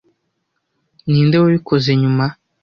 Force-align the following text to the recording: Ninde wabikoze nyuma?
Ninde 1.09 1.35
wabikoze 1.41 1.89
nyuma? 2.01 2.25